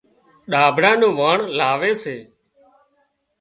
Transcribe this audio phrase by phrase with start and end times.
[0.51, 2.17] ڏاڀڙا نُون واڻ لاوي سي